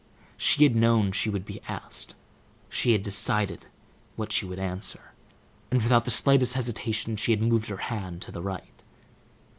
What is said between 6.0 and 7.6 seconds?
the slightest hesitation, she had